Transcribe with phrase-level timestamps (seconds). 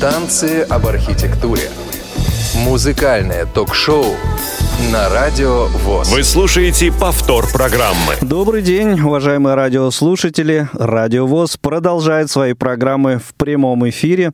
[0.00, 1.70] Танцы об архитектуре.
[2.64, 4.04] Музыкальное ток-шоу
[4.92, 6.12] на Радио ВОЗ.
[6.12, 8.14] Вы слушаете повтор программы.
[8.20, 10.68] Добрый день, уважаемые радиослушатели.
[10.72, 14.30] Радио ВОЗ продолжает свои программы в прямом эфире.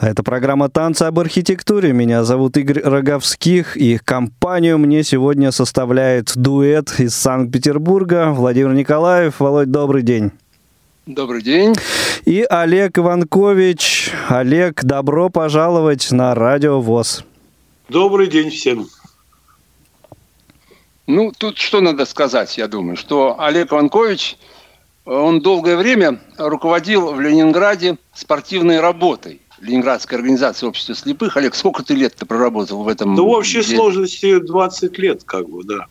[0.00, 1.92] Это программа «Танцы об архитектуре».
[1.92, 9.34] Меня зовут Игорь Роговских, и компанию мне сегодня составляет дуэт из Санкт-Петербурга Владимир Николаев.
[9.38, 10.32] Володь, добрый день.
[11.08, 11.74] Добрый день.
[12.26, 14.10] И Олег Иванкович.
[14.28, 17.24] Олег, добро пожаловать на Радио ВОЗ.
[17.88, 18.86] Добрый день всем.
[21.06, 24.36] Ну, тут что надо сказать, я думаю, что Олег Иванкович,
[25.06, 29.40] он долгое время руководил в Ленинграде спортивной работой.
[29.62, 31.38] Ленинградской организации общества слепых.
[31.38, 33.16] Олег, сколько ты лет ты проработал в этом?
[33.16, 33.76] Да в общей деле?
[33.78, 35.86] сложности 20 лет, как бы, да.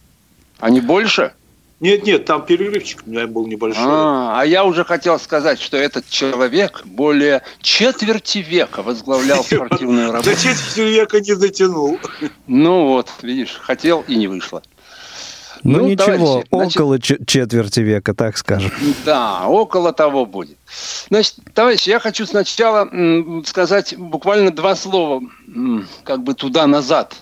[0.59, 1.33] А не больше?
[1.79, 3.83] Нет, нет, там перерывчик у меня был небольшой.
[3.85, 10.31] А, а я уже хотел сказать, что этот человек более четверти века возглавлял спортивную работу.
[10.31, 11.99] До четверти века не затянул.
[12.47, 14.63] Ну вот, видишь, хотел и не вышло.
[15.63, 18.71] Ну, ну ничего, значит, около четверти века, так скажем.
[19.05, 20.57] Да, около того будет.
[21.09, 22.89] Значит, товарищи, я хочу сначала
[23.45, 25.21] сказать буквально два слова,
[26.03, 27.15] как бы туда-назад.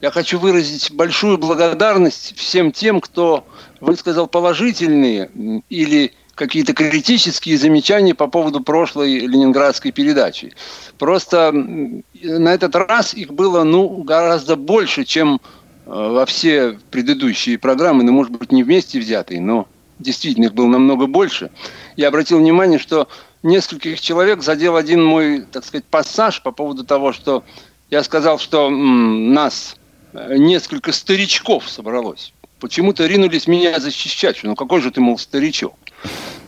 [0.00, 3.44] Я хочу выразить большую благодарность всем тем, кто
[3.80, 10.54] высказал положительные или какие-то критические замечания по поводу прошлой ленинградской передачи.
[10.98, 15.38] Просто на этот раз их было ну, гораздо больше, чем э,
[15.86, 21.06] во все предыдущие программы, ну, может быть, не вместе взятые, но действительно их было намного
[21.06, 21.50] больше.
[21.96, 23.06] Я обратил внимание, что
[23.42, 27.44] нескольких человек задел один мой, так сказать, пассаж по поводу того, что
[27.90, 29.76] я сказал, что м, нас
[30.14, 34.40] э, несколько старичков собралось почему-то ринулись меня защищать.
[34.42, 35.74] Ну какой же ты, мол, старичок?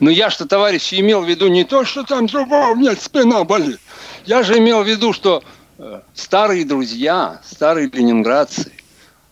[0.00, 3.80] Но я что, товарищи, имел в виду не то, что там, у меня спина болит.
[4.27, 5.42] Я же имел в виду, что
[5.78, 8.72] э, старые друзья, старые ленинградцы,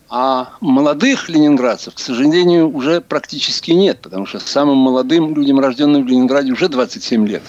[0.09, 6.09] а молодых ленинградцев, к сожалению, уже практически нет, потому что самым молодым людям, рожденным в
[6.09, 7.43] Ленинграде, уже 27 лет.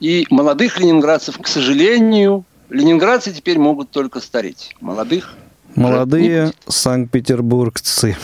[0.00, 4.74] И молодых ленинградцев, к сожалению, ленинградцы теперь могут только стареть.
[4.80, 5.34] Молодых
[5.74, 8.16] Молодые санкт-петербургцы.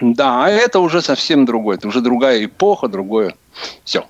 [0.00, 1.76] Да, это уже совсем другое.
[1.76, 3.34] Это уже другая эпоха, другое.
[3.84, 4.04] Все.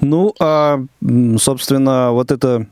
[0.00, 0.84] Ну, а,
[1.38, 2.66] собственно, вот это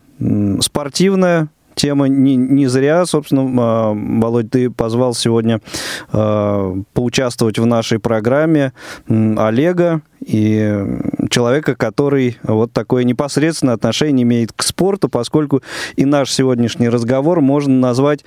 [0.60, 1.48] спортивная
[1.80, 5.60] тема не, не зря, собственно, а, Володь, ты позвал сегодня
[6.12, 8.74] э, поучаствовать в нашей программе
[9.08, 10.84] Олега и
[11.30, 15.62] человека, который вот такое непосредственное отношение имеет к спорту, поскольку
[15.96, 18.26] и наш сегодняшний разговор можно назвать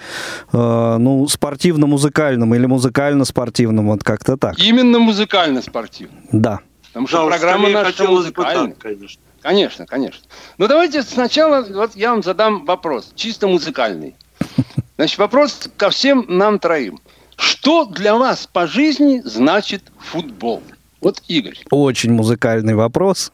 [0.51, 4.57] э, ну, спортивно-музыкальным или музыкально-спортивным, вот как-то так.
[4.57, 6.23] Именно музыкально-спортивным.
[6.31, 6.61] Да.
[6.87, 8.75] Потому что да, программа наша музыкальная.
[8.79, 9.21] конечно.
[9.43, 10.21] Конечно, конечно.
[10.57, 14.15] Но давайте сначала, вот я вам задам вопрос, чисто музыкальный.
[14.95, 16.99] Значит, вопрос ко всем нам троим.
[17.35, 20.63] Что для вас по жизни значит футбол?
[21.01, 21.57] Вот Игорь.
[21.71, 23.33] Очень музыкальный вопрос.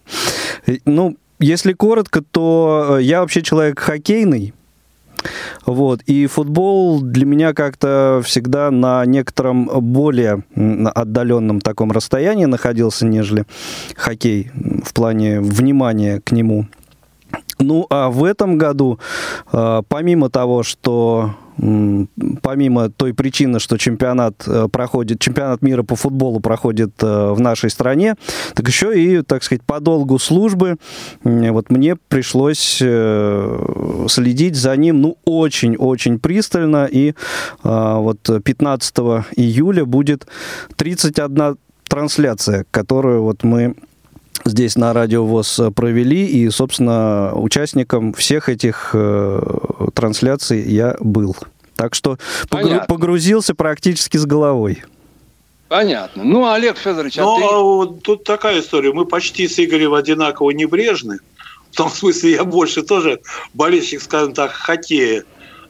[0.86, 4.54] Ну, если коротко, то э, я вообще человек хоккейный.
[5.66, 6.02] Вот.
[6.04, 13.46] И футбол для меня как-то всегда на некотором более отдаленном таком расстоянии находился, нежели
[13.96, 14.52] хоккей
[14.84, 16.68] в плане внимания к нему.
[17.60, 19.00] Ну, а в этом году,
[19.52, 21.36] э, помимо того, что
[22.42, 27.70] помимо той причины, что чемпионат э, проходит, чемпионат мира по футболу проходит э, в нашей
[27.70, 28.16] стране,
[28.56, 30.78] так еще и, так сказать, по долгу службы
[31.24, 32.82] вот мне пришлось
[34.08, 37.14] следить за ним, ну, очень-очень пристально, и
[37.64, 38.96] вот 15
[39.36, 40.28] июля будет
[40.76, 43.76] 31 трансляция, которую вот мы
[44.46, 49.42] здесь на Радио ВОЗ провели, и, собственно, участником всех этих э,
[49.94, 51.36] трансляций я был.
[51.76, 52.18] Так что
[52.50, 54.84] погру- погрузился практически с головой.
[55.70, 56.24] Понятно.
[56.24, 58.02] Ну, Олег Федорович, а ну, ты...
[58.02, 58.92] тут такая история.
[58.92, 61.20] Мы почти с Игорем одинаково небрежны.
[61.72, 63.22] В том смысле, я больше тоже
[63.54, 65.24] болельщик, скажем так, хоккея.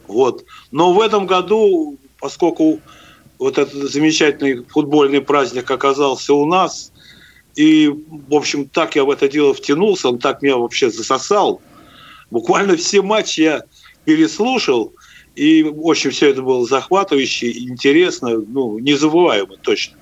[0.08, 0.44] Вот.
[0.72, 2.80] Но в этом году, поскольку
[3.38, 6.92] вот этот замечательный футбольный праздник оказался у нас,
[7.56, 11.60] и, в общем, так я в это дело втянулся, он так меня вообще засосал.
[12.30, 13.62] Буквально все матчи я
[14.04, 14.92] переслушал,
[15.34, 19.96] и очень все это было захватывающе, интересно, ну, незабываемо точно.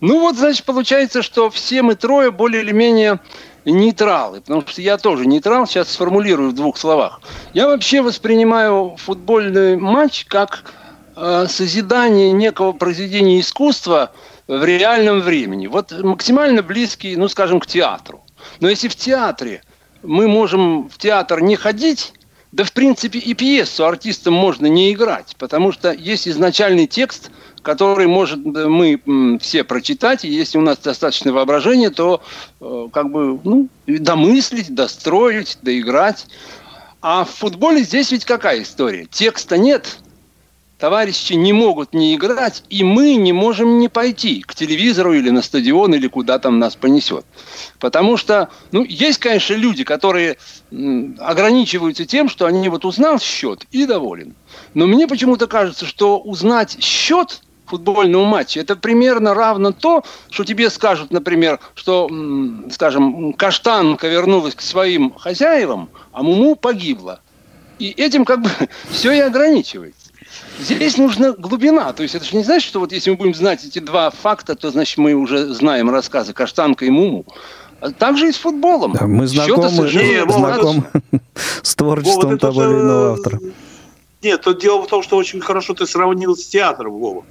[0.00, 3.20] Ну вот, значит, получается, что все мы трое более или менее
[3.64, 7.20] нейтралы, потому что я тоже нейтрал, сейчас сформулирую в двух словах.
[7.54, 10.64] Я вообще воспринимаю футбольный матч как
[11.14, 14.12] э, созидание некого произведения искусства–
[14.48, 15.66] в реальном времени.
[15.66, 18.24] Вот максимально близкий, ну, скажем, к театру.
[18.60, 19.62] Но если в театре
[20.02, 22.12] мы можем в театр не ходить,
[22.50, 27.30] да, в принципе, и пьесу артистам можно не играть, потому что есть изначальный текст,
[27.62, 32.22] который может мы все прочитать, и если у нас достаточно воображения, то
[32.60, 36.26] э, как бы ну, домыслить, достроить, доиграть.
[37.00, 39.06] А в футболе здесь ведь какая история?
[39.06, 39.98] Текста нет,
[40.82, 45.40] товарищи не могут не играть, и мы не можем не пойти к телевизору или на
[45.40, 47.24] стадион, или куда там нас понесет.
[47.78, 50.38] Потому что, ну, есть, конечно, люди, которые
[51.20, 54.34] ограничиваются тем, что они вот узнал счет и доволен.
[54.74, 58.58] Но мне почему-то кажется, что узнать счет футбольного матча.
[58.58, 62.10] Это примерно равно то, что тебе скажут, например, что,
[62.72, 67.20] скажем, каштанка вернулась к своим хозяевам, а Муму погибла.
[67.78, 68.50] И этим как бы
[68.90, 70.01] все и ограничивается.
[70.58, 71.92] Здесь нужна глубина.
[71.92, 74.54] То есть это же не значит, что вот если мы будем знать эти два факта,
[74.54, 77.24] то значит мы уже знаем рассказы Каштанка и Муму.
[77.98, 78.92] Так же и с футболом.
[78.92, 80.84] Да, мы знакомы, не, знакомы
[81.62, 83.40] с творчеством Вова, того или иного автора.
[84.22, 87.24] Нет, тут дело в том, что очень хорошо ты сравнил с театром, Вова.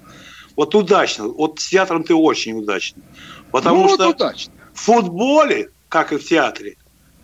[0.58, 1.30] Вот удачно.
[1.30, 3.04] Вот с театром ты очень удачный.
[3.52, 4.54] Потому ну, что вот удачно.
[4.74, 6.76] в футболе, как и в театре,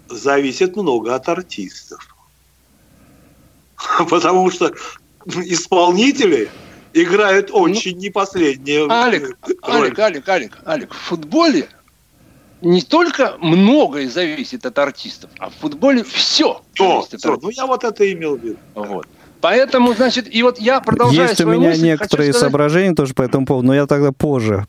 [0.09, 2.15] зависит много от артистов.
[4.09, 4.73] Потому что
[5.45, 6.49] исполнители
[6.93, 8.89] играют ну, очень ну, не последние.
[8.89, 11.67] Алик, Алик, Алик, Алик, Алик, в футболе
[12.61, 17.43] не только многое зависит от артистов, а в футболе все О, зависит от артистов.
[17.43, 18.57] Ну, я вот это имел в виду.
[18.73, 19.07] Вот.
[19.41, 22.41] Поэтому, значит, и вот я продолжаю Есть у меня мысль, некоторые сказать...
[22.41, 24.65] соображения тоже по этому поводу, но я тогда позже,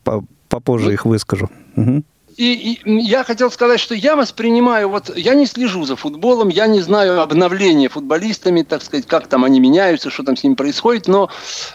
[0.47, 1.49] попозже ну, их выскажу.
[1.75, 2.03] Угу.
[2.39, 6.79] И, я хотел сказать, что я воспринимаю, вот я не слежу за футболом, я не
[6.79, 11.29] знаю обновления футболистами, так сказать, как там они меняются, что там с ними происходит, но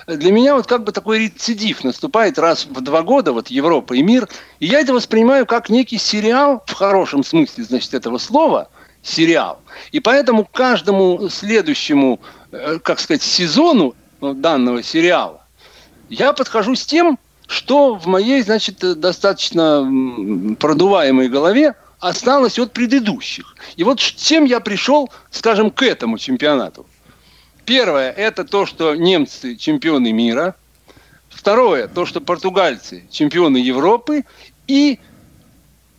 [0.06, 4.02] для меня вот как бы такой рецидив наступает раз в два года, вот Европа и
[4.02, 4.26] мир,
[4.58, 8.70] и я это воспринимаю как некий сериал, в хорошем смысле, значит, этого слова,
[9.02, 9.60] сериал.
[9.92, 12.20] И поэтому каждому следующему,
[12.52, 15.44] э, как сказать, сезону данного сериала
[16.08, 17.18] я подхожу с тем,
[17.54, 19.88] что в моей, значит, достаточно
[20.58, 23.56] продуваемой голове осталось от предыдущих.
[23.76, 26.84] И вот чем я пришел, скажем, к этому чемпионату.
[27.64, 30.56] Первое– это то, что немцы чемпионы мира.
[31.30, 34.24] Второе– то, что португальцы чемпионы Европы.
[34.66, 34.98] И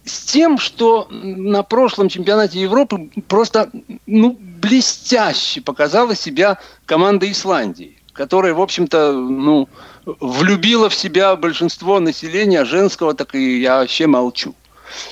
[0.03, 3.71] с тем, что на прошлом чемпионате Европы просто
[4.05, 9.67] ну, блестяще показала себя команда Исландии, которая, в общем-то, ну,
[10.05, 14.55] влюбило в себя большинство населения женского, так и я вообще молчу.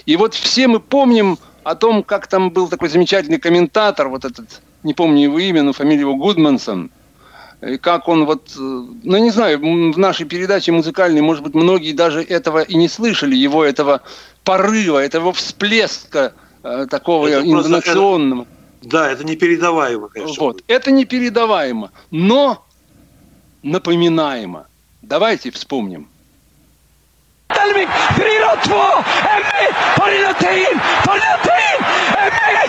[0.06, 4.62] И вот все мы помним о том, как там был такой замечательный комментатор, вот этот,
[4.84, 6.92] не помню его имя, но фамилия его Гудмансон,
[7.62, 11.94] и как он вот, э, ну не знаю, в нашей передаче музыкальной, может быть, многие
[11.94, 14.02] даже этого и не слышали, его этого
[14.44, 18.42] порыва, этого всплеска э, такого это интонационного.
[18.82, 20.44] Это, да, это непередаваемо, конечно.
[20.44, 22.66] Вот, это непередаваемо, но
[23.62, 24.68] напоминаемо.
[25.04, 26.08] Давайте вспомним.
[27.50, 29.06] Delving, 3-2,
[29.36, 29.68] Emmy,
[29.98, 31.78] Parinatin, Parinatin,
[32.18, 32.64] Emmy,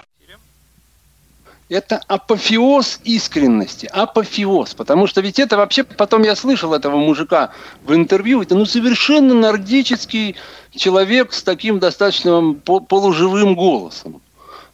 [1.73, 4.75] это апофеоз искренности, апофеоз.
[4.75, 7.51] Потому что ведь это вообще, потом я слышал этого мужика
[7.83, 10.35] в интервью, это ну совершенно нордический
[10.75, 14.21] человек с таким достаточно полуживым голосом.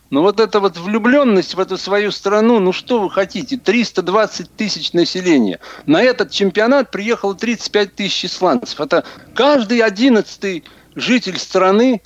[0.10, 4.94] Но вот эта вот влюбленность в эту свою страну, ну что вы хотите, 320 тысяч
[4.94, 5.60] населения.
[5.86, 8.82] На этот чемпионат приехало 35 тысяч исландцев.
[8.82, 9.04] Это
[9.36, 10.64] каждый одиннадцатый
[10.96, 12.02] житель страны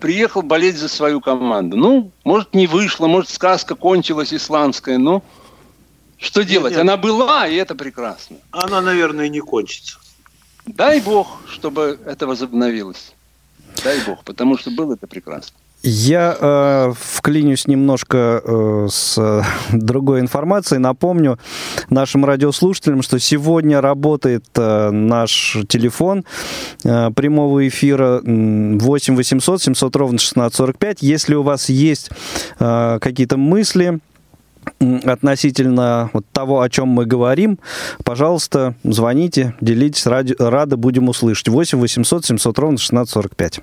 [0.00, 1.76] приехал болеть за свою команду.
[1.76, 5.24] Ну, может, не вышло, может, сказка кончилась исландская, но
[6.16, 6.72] что делать?
[6.72, 8.36] Нет, Она была, и это прекрасно.
[8.52, 9.98] Она, наверное, не кончится.
[10.66, 13.12] Дай бог, чтобы это возобновилось.
[13.82, 15.56] Дай бог, потому что было это прекрасно.
[15.82, 20.80] Я э, вклинюсь немножко э, с другой информацией.
[20.80, 21.38] Напомню
[21.88, 26.24] нашим радиослушателям, что сегодня работает э, наш телефон
[26.84, 31.02] э, прямого эфира 8 800 700 ровно 1645.
[31.02, 32.10] Если у вас есть
[32.58, 34.00] э, какие-то мысли,
[35.04, 37.58] относительно вот того, о чем мы говорим,
[38.04, 41.48] пожалуйста, звоните, делитесь, ради, рады будем услышать.
[41.48, 43.60] 8 800 700 ровно 1645.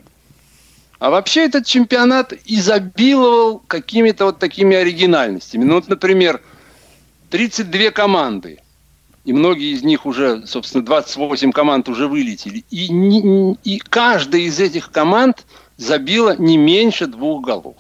[1.00, 5.64] А вообще этот чемпионат изобиловал какими-то вот такими оригинальностями.
[5.64, 6.42] Ну вот, например,
[7.32, 8.60] 32 команды,
[9.26, 12.64] и многие из них уже, собственно, 28 команд уже вылетели.
[12.70, 12.86] И,
[13.64, 15.46] и каждая из этих команд
[15.78, 17.76] забила не меньше двух голов.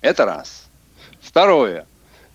[0.00, 0.66] Это раз.
[1.20, 1.86] Второе.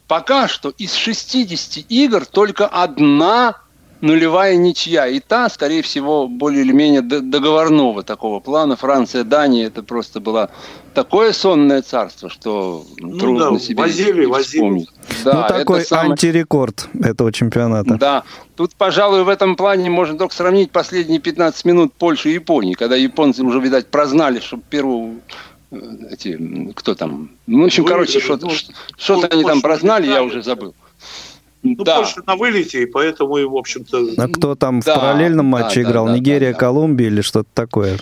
[0.08, 3.56] Пока что из 60 игр только одна
[4.04, 5.08] нулевая ничья.
[5.08, 8.76] И та, скорее всего, более или менее договорного такого плана.
[8.76, 10.52] Франция, Дания, это просто было
[10.94, 14.86] такое сонное царство, что ну, трудно да, себе возили, возили.
[15.24, 16.12] Да, ну, такой самое...
[16.12, 17.96] антирекорд этого чемпионата.
[17.96, 18.24] Да,
[18.58, 22.98] тут, пожалуй, в этом плане можно только сравнить последние 15 минут Польши и Японии, когда
[22.98, 25.22] японцы уже, видать, прознали, что первую
[25.72, 25.78] э,
[26.12, 28.52] эти, кто там, ну, в общем, короче, что-то, ну,
[28.98, 30.76] что-то они там прознали, я уже забыл.
[31.64, 32.00] Ну, да.
[32.00, 34.10] Польша на вылете, и поэтому, и, в общем-то...
[34.18, 36.08] А кто там да, в параллельном матче да, играл?
[36.08, 36.60] Да, Нигерия, да, да.
[36.60, 37.98] Колумбия или что-то такое?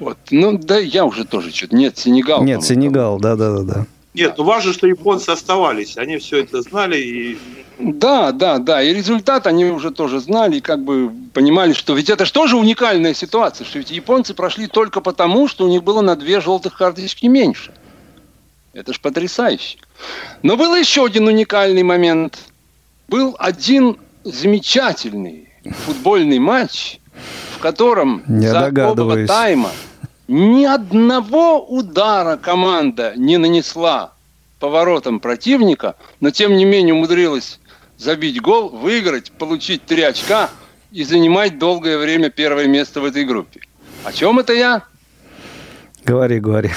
[0.00, 0.18] Вот.
[0.30, 1.76] Ну, да, я уже тоже что-то...
[1.76, 2.42] Нет, Сенегал.
[2.42, 3.86] Нет, Сенегал, да-да-да.
[4.12, 5.96] Нет, ну важно, что японцы оставались.
[5.96, 7.38] Они все это знали и...
[7.78, 8.82] Да, да, да.
[8.82, 12.56] И результат они уже тоже знали, и как бы понимали, что ведь это же тоже
[12.56, 16.76] уникальная ситуация, что ведь японцы прошли только потому, что у них было на две желтых
[16.76, 17.72] карточки меньше.
[18.72, 19.78] Это ж потрясающе.
[20.42, 22.38] Но был еще один уникальный момент–
[23.10, 25.48] был один замечательный
[25.84, 27.00] футбольный матч,
[27.56, 29.70] в котором Не за оба тайма
[30.28, 34.12] ни одного удара команда не нанесла
[34.60, 37.58] поворотом противника, но тем не менее умудрилась
[37.98, 40.48] забить гол, выиграть, получить три очка
[40.92, 43.60] и занимать долгое время первое место в этой группе.
[44.04, 44.84] О чем это я?
[46.04, 46.70] Говори, говори.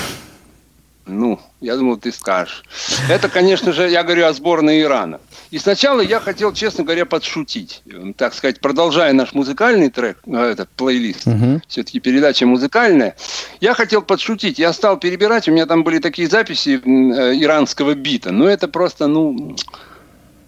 [1.05, 2.63] Ну, я думал, ты скажешь.
[3.07, 5.19] Это, конечно же, я говорю о сборной Ирана.
[5.53, 7.83] И сначала я хотел, честно говоря, подшутить.
[8.17, 11.61] Так сказать, продолжая наш музыкальный трек, э, этот плейлист, угу.
[11.67, 13.15] все-таки передача музыкальная,
[13.61, 14.57] я хотел подшутить.
[14.57, 18.31] Я стал перебирать, у меня там были такие записи э, иранского бита.
[18.31, 19.55] Но это просто, ну,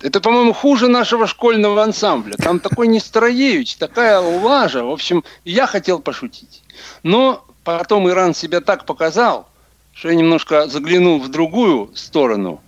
[0.02, 2.34] это, по-моему, хуже нашего школьного ансамбля.
[2.38, 4.84] Там такой Нестроевич, такая лажа.
[4.84, 6.64] В общем, я хотел пошутить.
[7.04, 9.50] Но потом Иран себя так показал,
[9.94, 12.60] что я немножко заглянул в другую сторону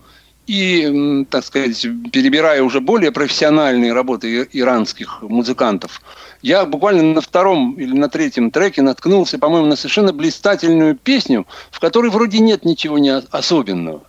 [0.48, 1.82] и, так сказать,
[2.14, 6.02] перебирая уже более профессиональные работы иранских музыкантов,
[6.42, 11.82] я буквально на втором или на третьем треке наткнулся, по-моему, на совершенно блистательную песню, в
[11.82, 14.04] которой вроде нет ничего не особенного.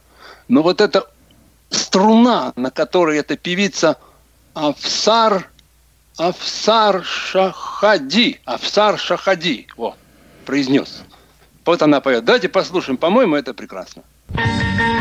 [0.46, 1.10] Но вот эта
[1.70, 3.96] струна, на которой эта певица
[4.54, 5.50] Афсар,
[6.16, 9.96] Афсар Шахади, Афсар Шахади, о,
[10.46, 11.02] произнес.
[11.64, 12.24] Вот она поет.
[12.24, 14.04] Давайте послушаем, по-моему, это прекрасно.
[14.30, 14.97] Thank you.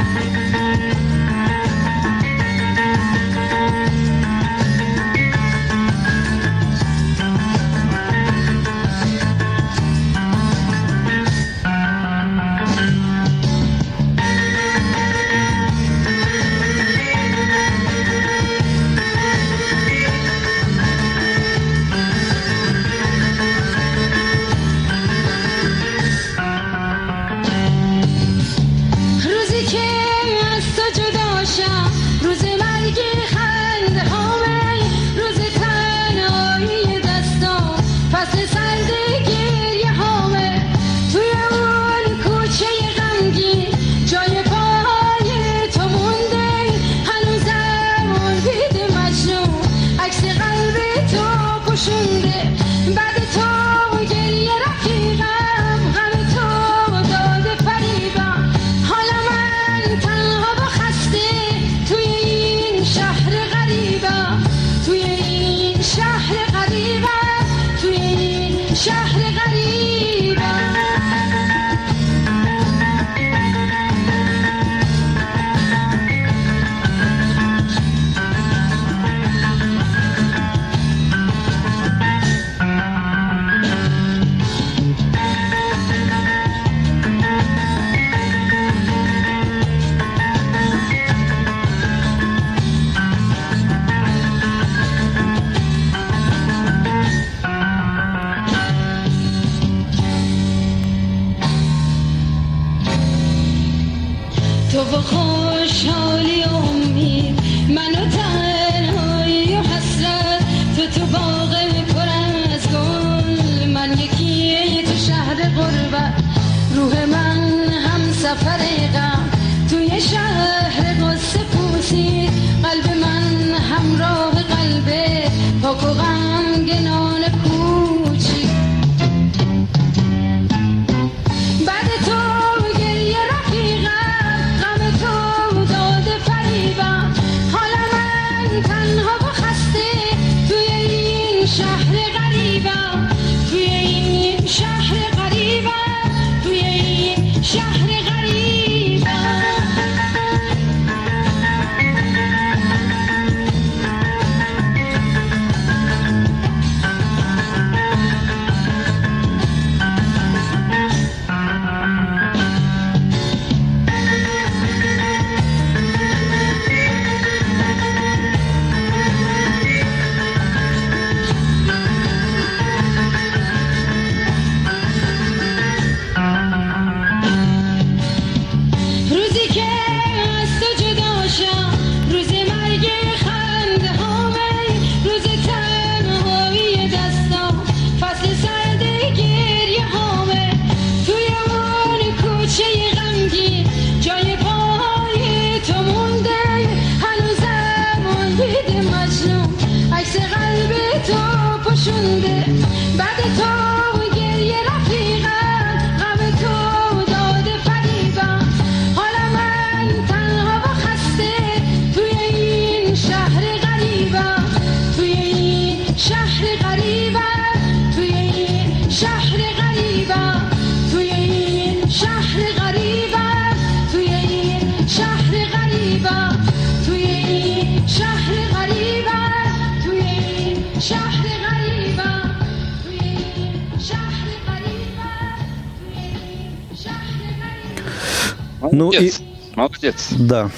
[240.17, 240.49] Да.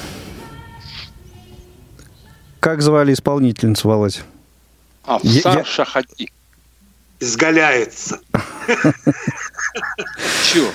[2.59, 4.21] Как звали исполнительницу, Володь?
[5.05, 6.29] Афсар Я- Шахади.
[7.19, 8.19] Изгаляется.
[10.51, 10.69] Чё?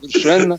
[0.00, 0.58] Совершенно.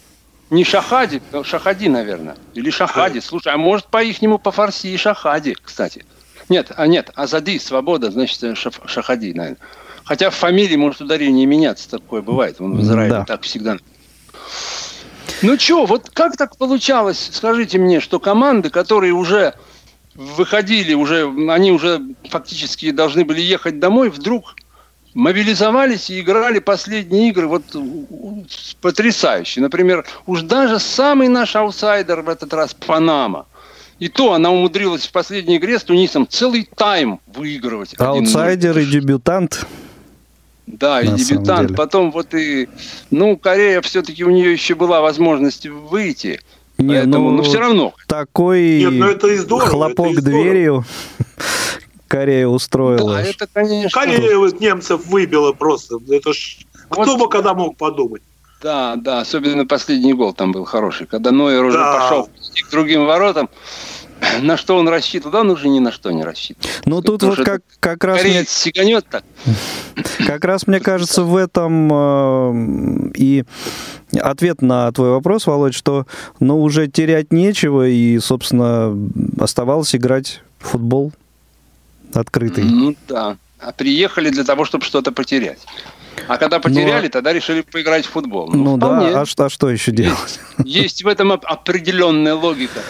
[0.49, 2.35] Не Шахади, а Шахади, наверное.
[2.53, 3.19] Или Шахади.
[3.19, 6.05] Слушай, а может по-ихнему по-фарси и Шахади, кстати.
[6.49, 9.57] Нет, а нет, Азади, свобода, значит, Шаф- Шахади, наверное.
[10.03, 12.57] Хотя в фамилии может ударение меняться, такое бывает.
[12.59, 13.25] Он в Израиле Да.
[13.25, 13.77] так всегда.
[15.43, 19.53] Ну что, вот как так получалось, скажите мне, что команды, которые уже
[20.15, 24.55] выходили, уже, они уже фактически должны были ехать домой, вдруг
[25.13, 27.63] мобилизовались и играли последние игры вот
[28.81, 29.61] потрясающе.
[29.61, 33.45] Например, уж даже самый наш аутсайдер в этот раз Панама.
[33.99, 37.93] И то она умудрилась в последней игре с Тунисом целый тайм выигрывать.
[37.93, 38.05] 1:0.
[38.05, 39.65] Аутсайдер и дебютант.
[40.67, 41.75] Да, и дебютант.
[41.75, 42.69] Потом вот и...
[43.11, 46.39] Ну, Корея все-таки у нее еще была возможность выйти.
[46.77, 47.93] Не, Поэтому, ну, но все равно.
[48.07, 50.41] Такой Нет, ну это и здорово, хлопок это и здорово.
[50.41, 50.85] дверью
[52.07, 53.13] Корея устроила.
[53.13, 53.89] Да, это, конечно.
[54.01, 55.99] Корея вот немцев выбила просто.
[56.09, 56.57] Это ж...
[56.89, 57.03] Вот.
[57.03, 58.21] Кто бы когда мог подумать?
[58.61, 61.05] Да, да, особенно последний гол там был хороший.
[61.05, 61.99] Когда Нойер уже Да.
[61.99, 63.49] пошел к другим воротам,
[64.41, 65.31] на что он рассчитывал?
[65.31, 66.69] Да, он уже ни на что не рассчитывал.
[66.85, 69.23] Ну тут вот как, как раз мне Кореец сиганет так.
[70.25, 73.43] Как раз, мне кажется, в этом э, и
[74.19, 76.07] ответ на твой вопрос, Володь, что
[76.39, 78.97] ну, уже терять нечего, и, собственно,
[79.39, 81.11] оставалось играть в футбол
[82.13, 82.63] открытый.
[82.63, 83.37] Ну да.
[83.59, 85.59] А приехали для того, чтобы что-то потерять.
[86.27, 88.49] А когда потеряли, тогда решили поиграть в футбол.
[88.51, 89.11] Ну, вполне.
[89.11, 90.39] да, а что, а что еще делать?
[90.63, 92.81] Есть в этом оп- определенная логика.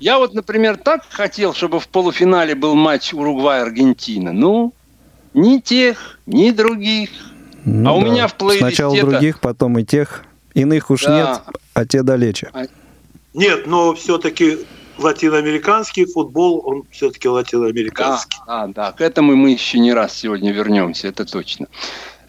[0.00, 4.32] Я вот, например, так хотел, чтобы в полуфинале был матч Уругвай-Аргентина.
[4.32, 4.72] Ну,
[5.34, 7.10] ни тех, ни других.
[7.64, 8.06] Ну А у да.
[8.08, 10.24] меня в плейлисте Сначала это- других, потом и тех.
[10.54, 11.16] Иных уж Да.
[11.46, 12.50] нет, а те далече.
[13.34, 14.58] Нет, но все-таки
[14.98, 18.38] латиноамериканский футбол, он все-таки Да, латиноамериканский.
[18.46, 18.92] да, да.
[18.92, 21.66] К этому мы еще не раз сегодня вернемся, это точно.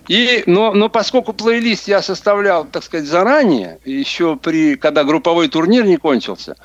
[0.10, 5.86] И, но, но поскольку плейлист я составлял, так сказать, заранее, еще при, когда групповой турнир
[5.86, 6.58] не кончился,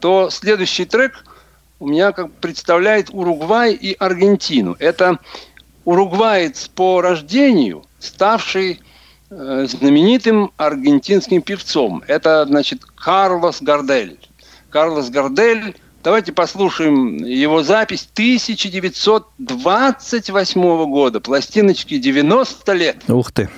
[0.00, 1.24] то следующий трек
[1.78, 4.74] у меня как представляет Уругвай и Аргентину.
[4.80, 5.20] Это
[5.84, 8.80] уругваец по рождению, ставший
[9.30, 12.02] э, знаменитым аргентинским певцом.
[12.08, 14.18] Это, значит, Карлос Гардель.
[14.70, 15.76] Карлос Гардель.
[16.08, 21.20] Давайте послушаем его запись 1928 года.
[21.20, 22.96] Пластиночки 90 лет.
[23.08, 23.50] Ух ты.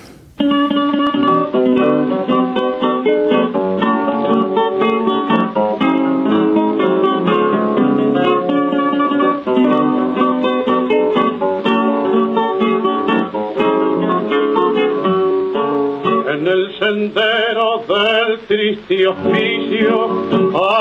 [18.51, 20.25] Triste oficio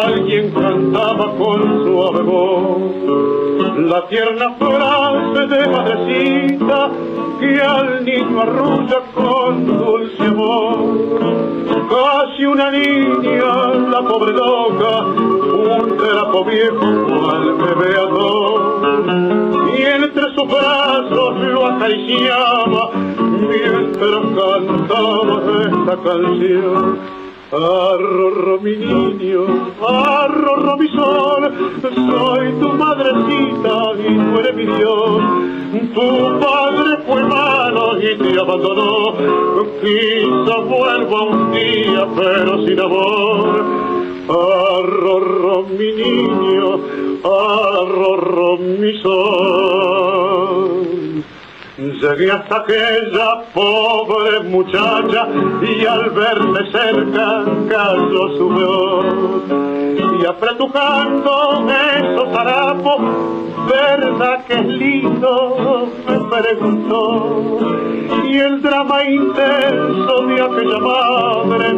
[0.03, 2.81] alguien cantaba con suave voz
[3.77, 6.89] la tierna frase de madrecita
[7.39, 10.77] que al niño arrulla con dulce amor.
[11.91, 18.81] Casi una niña, la pobre loca, un trapo viejo cual bebé ador.
[19.77, 27.18] Y entre sus brazos lo acariciaba mientras cantaba esta canción.
[27.51, 29.43] Arrorro mi niño,
[29.81, 35.21] arrorro mi sol, soy tu madrecita y tú mi Dios.
[35.95, 39.15] Tu padre fue malo y te abandonó,
[39.81, 43.65] quizá vuelva un día pero sin amor.
[44.29, 46.79] Arrorro mi niño,
[47.23, 50.28] arrorro mi sol.
[51.97, 55.27] Llegué hasta aquella pobre muchacha
[55.61, 59.05] y al verme cerca cayó su voz.
[60.21, 63.01] Y apretujando esos harapos,
[63.67, 65.87] ¿verdad que es lindo?
[66.07, 67.59] Me preguntó.
[68.25, 71.75] Y el drama intenso de aquella madre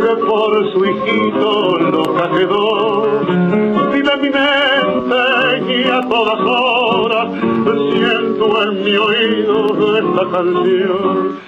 [0.00, 2.27] que por su hijito loca
[10.38, 11.38] canción.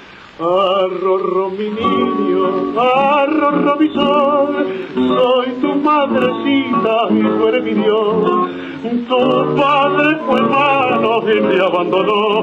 [0.41, 8.51] Arrorro mi niño, arrorro mi sol, soy tu madrecita y tú mi Dios.
[8.83, 12.43] Tu padre fue malo y te abandonó,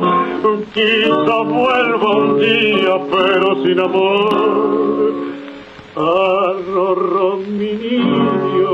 [0.75, 5.13] quizá vuelva un día pero sin amor.
[5.95, 8.73] Arrorro mi niño,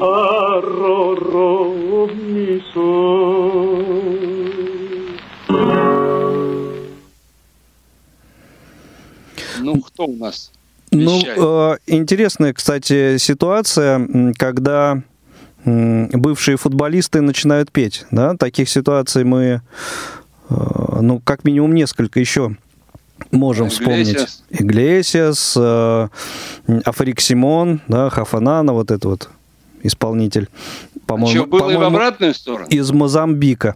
[0.00, 1.72] arrorro
[2.06, 3.67] mi sol.
[9.98, 10.52] Кто у нас
[10.92, 11.38] Ну, вещает?
[11.40, 15.02] э, интересная, кстати, ситуация, когда
[15.64, 18.06] бывшие футболисты начинают петь.
[18.12, 18.36] Да?
[18.36, 19.60] Таких ситуаций мы,
[20.50, 20.54] э,
[21.00, 22.56] ну, как минимум несколько еще
[23.32, 24.10] можем вспомнить.
[24.10, 24.44] Иглесиас.
[24.50, 26.08] Иглесиас, э,
[26.84, 29.28] Африк Симон, да, Хафанана, вот это вот
[29.82, 30.48] исполнитель.
[31.08, 32.68] По-моему, Что, было и в по-моему, обратную сторону?
[32.68, 33.74] из Мозамбика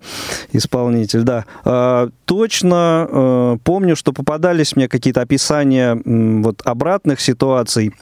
[0.53, 1.47] исполнитель, да.
[1.64, 7.92] А, точно э, помню, что попадались мне какие-то описания м, вот обратных ситуаций.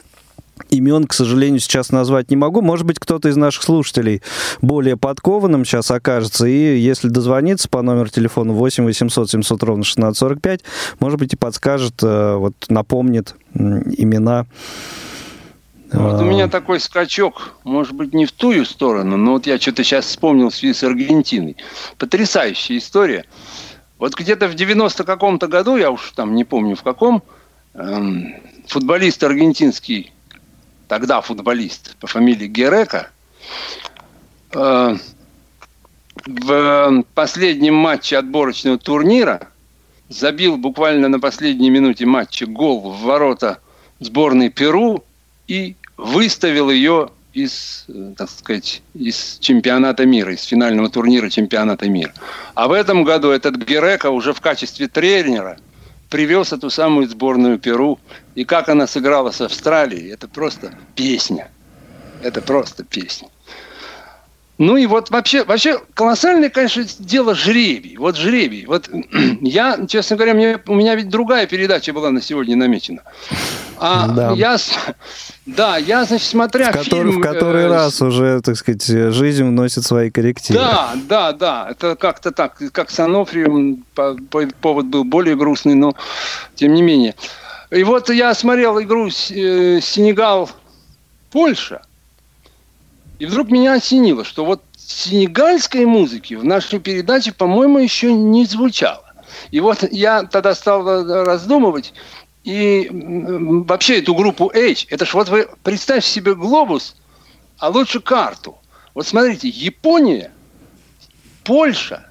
[0.69, 2.61] Имен, к сожалению, сейчас назвать не могу.
[2.61, 4.21] Может быть, кто-то из наших слушателей
[4.61, 6.45] более подкованным сейчас окажется.
[6.45, 10.61] И если дозвониться по номеру телефона 8 800 700 ровно 1645,
[10.99, 14.45] может быть, и подскажет, э, вот напомнит имена.
[15.91, 19.59] Вот у А, меня такой скачок, может быть, не в ту сторону, но вот я
[19.59, 21.57] что-то сейчас вспомнил в связи с Аргентиной.
[21.97, 23.25] Потрясающая история.
[23.97, 27.23] Вот где-то в 90 каком-то году, я уж там не помню в каком,
[27.73, 28.35] эм,
[28.67, 30.11] футболист аргентинский,
[30.87, 33.09] тогда футболист по фамилии Герека,
[34.53, 34.95] э,
[36.25, 39.49] в последнем матче отборочного турнира
[40.09, 43.59] забил буквально на последней минуте матча гол в ворота
[43.99, 45.03] сборной Перу
[45.47, 52.13] и выставил ее из, э, так сказать, из чемпионата мира, из финального турнира чемпионата мира.
[52.55, 55.57] А в этом году этот Герека уже в качестве тренера
[56.09, 57.99] привез эту самую сборную Перу.
[58.35, 61.49] И как она сыграла с Австралией, это просто песня.
[62.21, 63.29] Это просто песня.
[64.61, 67.97] Ну и вот вообще, вообще колоссальное, конечно, дело жребий.
[67.97, 68.67] Вот жребий.
[68.67, 68.91] Вот
[69.41, 73.01] я, честно говоря, мне, у меня ведь другая передача была на сегодня намечена.
[73.79, 74.33] А Да.
[74.33, 74.57] я,
[75.47, 77.21] да, я, значит, смотря в, который, фильм...
[77.21, 80.59] в который э, раз уже, так сказать, жизнь вносит свои коррективы.
[80.59, 81.67] да, да, да.
[81.71, 85.95] Это как-то так, как с Анофрием по- по- повод был более грустный, но
[86.53, 87.15] тем не менее.
[87.71, 91.81] И вот я смотрел игру э, Сенегал-Польша,
[93.21, 99.13] и вдруг меня осенило, что вот сенегальской музыки в нашей передаче, по-моему, еще не звучало.
[99.51, 101.93] И вот я тогда стал э, раздумывать,
[102.43, 106.95] и вообще эту группу H, это ж вот вы представьте себе глобус,
[107.59, 108.57] а лучше карту.
[108.95, 110.31] Вот смотрите, Япония,
[111.43, 112.09] Польша,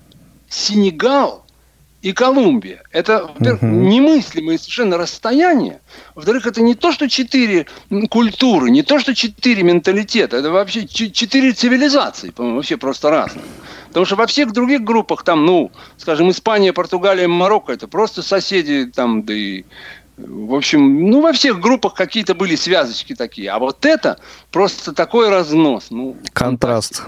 [0.48, 1.44] Сенегал
[2.02, 2.82] и Колумбия.
[2.92, 3.88] Это, во-первых, Мгм.
[3.88, 5.80] немыслимые совершенно расстояния.
[6.14, 7.66] Во-вторых, это не то, что четыре
[8.08, 10.38] культуры, не то, что четыре менталитета.
[10.38, 13.44] Это вообще четыре цивилизации, по-моему, вообще просто разные.
[13.88, 18.90] Потому что во всех других группах, там, ну, скажем, Испания, Португалия, Марокко, это просто соседи,
[18.94, 19.64] там, да и
[20.16, 23.50] в общем, ну, во всех группах какие-то были связочки такие.
[23.50, 24.18] А вот это
[24.50, 25.86] просто такой разнос.
[25.90, 27.04] Ну, Контраст.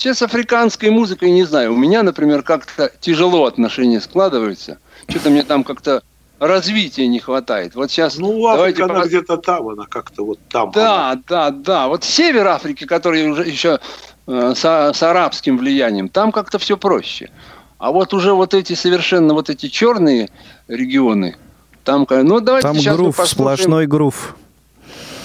[0.00, 1.74] Сейчас с африканской музыкой не знаю.
[1.74, 4.78] У меня, например, как-то тяжело отношения складываются.
[5.06, 6.02] Что-то мне там как-то
[6.38, 7.74] развития не хватает.
[7.74, 10.70] Вот сейчас Ну, давайте Африка, она по- где-то там, она как-то вот там.
[10.70, 11.88] Да, да, да.
[11.88, 13.78] Вот север Африки, который уже еще
[14.26, 17.28] э, с, с арабским влиянием, там как-то все проще.
[17.76, 20.30] А вот уже вот эти совершенно вот эти черные
[20.66, 21.36] регионы,
[21.84, 24.34] там, ну давайте Там сейчас мы грув, сплошной грув.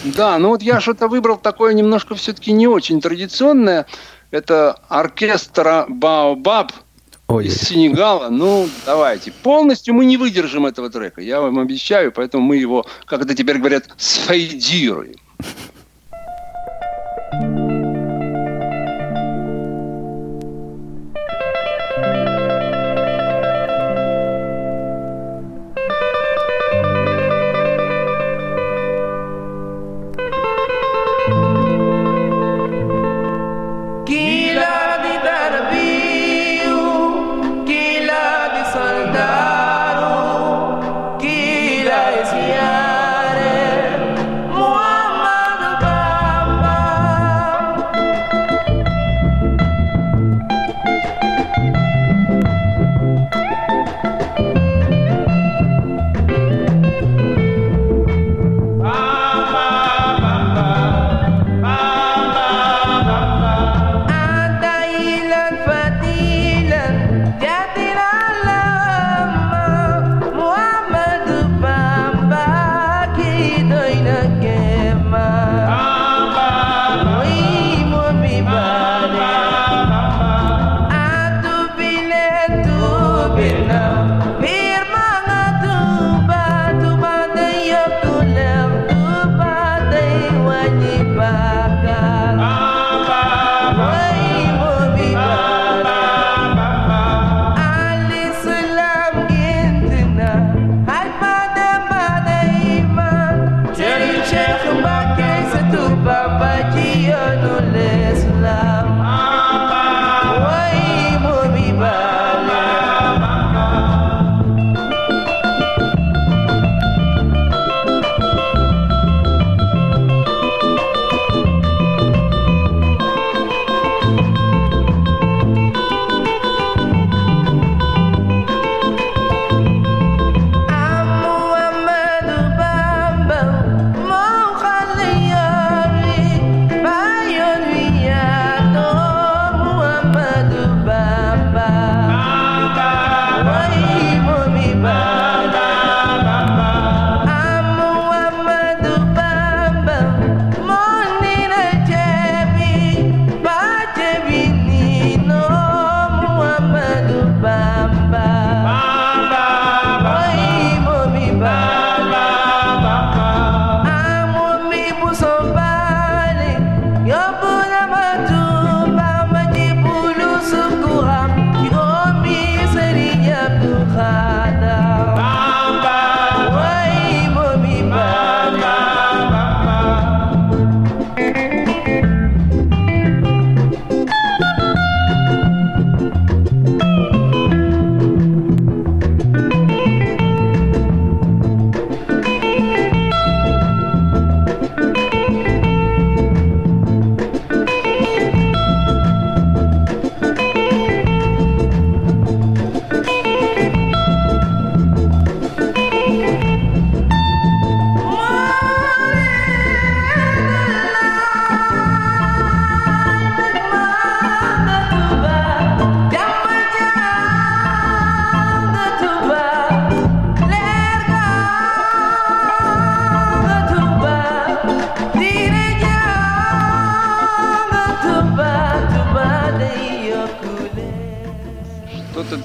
[0.04, 3.86] Да, ну вот я что-то выбрал такое немножко все-таки не очень традиционное.
[4.36, 6.74] Это оркестра Баобаб
[7.28, 8.28] Ой, из Сенегала.
[8.28, 9.32] Ну, давайте.
[9.32, 13.60] Полностью мы не выдержим этого трека, я вам обещаю, поэтому мы его, как это теперь
[13.60, 15.16] говорят, сфейдируем.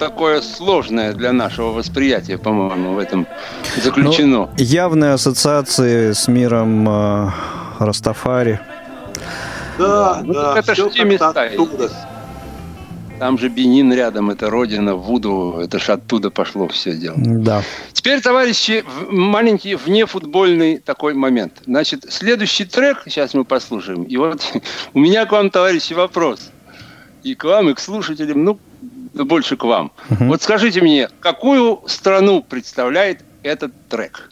[0.01, 3.27] Такое сложное для нашего восприятия, по-моему, в этом
[3.85, 4.39] заключено.
[4.39, 7.31] Ну, явные ассоциации с миром э,
[7.79, 8.59] Растафари.
[9.79, 11.91] Да, Ну, да, это ж всё те места оттуда.
[13.19, 17.17] Там же Бенин рядом, это родина Вуду, это ж оттуда пошло все дело.
[17.19, 17.63] Да.
[17.93, 21.53] Теперь, товарищи, маленький внефутбольный такой момент.
[21.67, 24.05] Значит, следующий трек сейчас мы послушаем.
[24.05, 24.41] И вот
[24.95, 26.51] у меня к вам, товарищи, вопрос.
[27.23, 28.59] И к вам, и к слушателям, ну,
[29.15, 29.93] больше к вам.
[30.09, 34.31] Вот скажите мне, какую страну представляет этот трек?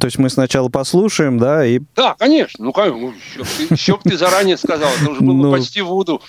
[0.00, 2.64] То есть мы сначала послушаем, да, и Да, конечно.
[2.64, 4.90] Ну, как, ну, еще, б ты, еще б ты заранее сказал.
[5.00, 5.52] Это уже было Ну.
[5.52, 6.20] почти Вуду.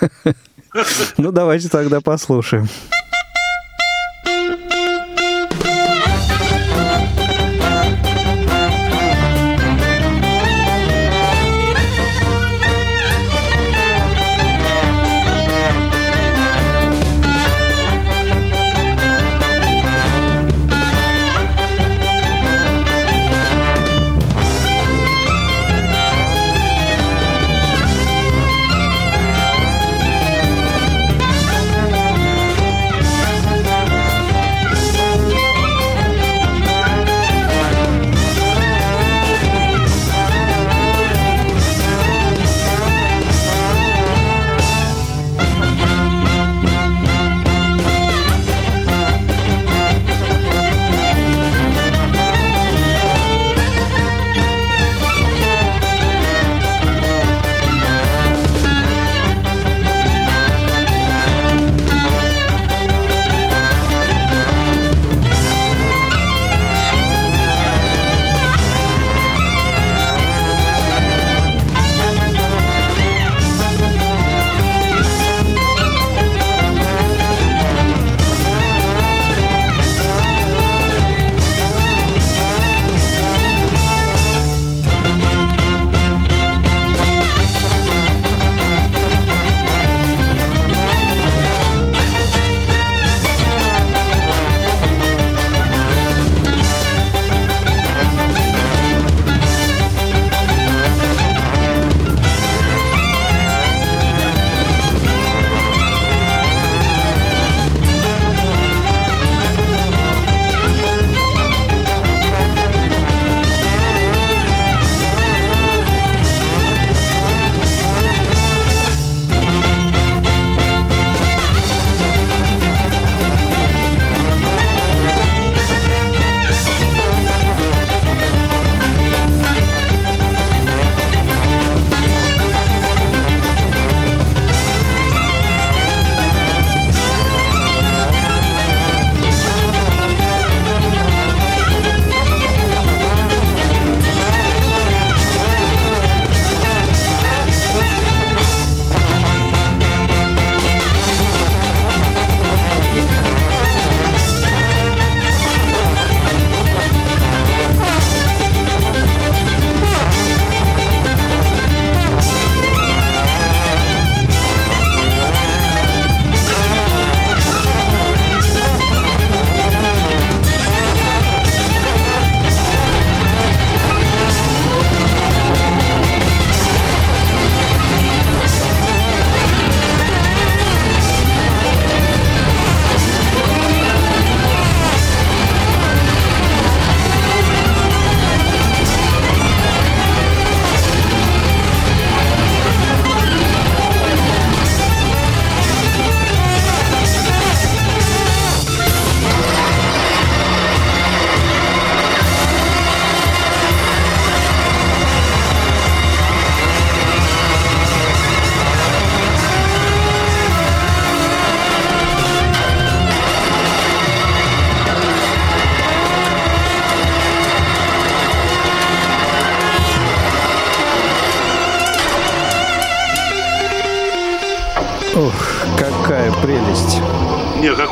[1.18, 2.68] ну давайте тогда послушаем.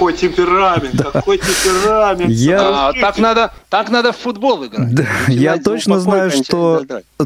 [0.05, 2.31] Какой темперамент, какой темперамент.
[2.31, 4.95] Я- А, так надо, так надо в футбол играть.
[4.95, 6.85] Да, я точно знаю, что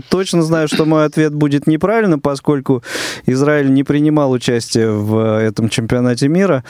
[0.08, 2.82] точно знаю, что мой ответ будет неправильно, поскольку
[3.26, 6.62] Израиль не принимал участие в этом чемпионате мира.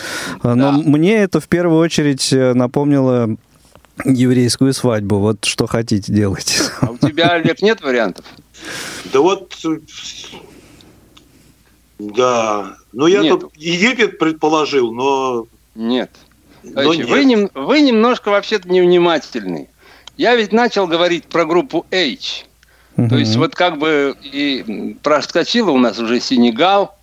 [0.42, 0.72] Но Да.
[0.72, 3.36] мне это в первую очередь э, напомнило
[4.04, 5.18] еврейскую свадьбу.
[5.18, 6.58] Вот что хотите делать.
[6.80, 8.24] А у тебя, Олег, нет вариантов?
[9.12, 9.78] Да вот, э,
[11.98, 12.76] да.
[12.92, 13.40] Ну, я Нет.
[13.40, 15.46] тут Египет предположил, но...
[15.78, 16.10] Нет.
[16.74, 17.08] Товарищи, нет.
[17.08, 19.68] вы, нем- вы немножко вообще-то невнимательны.
[20.16, 22.44] Я ведь начал говорить про группу H.
[22.96, 26.98] То есть вот как бы и проскочила у нас уже Сенегал.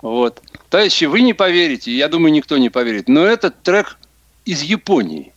[0.00, 0.42] Вот.
[0.70, 3.98] Товарищи, вы не поверите, я думаю, никто не поверит, но этот трек
[4.46, 5.34] из Японии.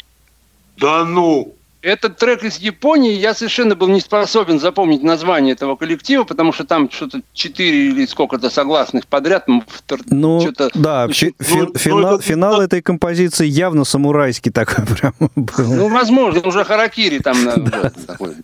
[0.78, 1.54] Да ну!
[1.82, 6.66] Этот трек из Японии, я совершенно был не способен запомнить название этого коллектива, потому что
[6.66, 9.46] там что-то 4 или сколько-то согласных подряд.
[9.48, 14.86] Ну, что-то- да, ну, фи- ну, ну, финал, это- финал этой композиции явно самурайский такой
[14.98, 15.54] прям был.
[15.74, 18.36] Ну, возможно, уже харакири там на- вот такой.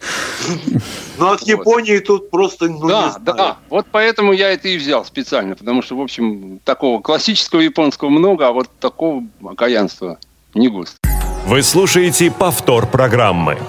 [1.18, 1.48] Ну, от Вот.
[1.48, 3.38] Японии тут просто, ну, да, не знаю.
[3.38, 3.58] да.
[3.70, 8.48] Вот поэтому я это и взял специально, потому что, в общем, такого классического японского много,
[8.48, 10.20] а вот такого окаянства
[10.54, 10.96] не густо.
[11.46, 13.60] Вы слушаете повтор программы.